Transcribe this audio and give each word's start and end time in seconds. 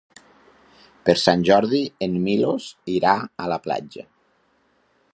Per 1.09 1.15
Sant 1.25 1.43
Jordi 1.51 1.83
en 2.07 2.17
Milos 2.25 2.73
irà 2.97 3.15
a 3.45 3.55
la 3.55 3.63
platja. 3.67 4.09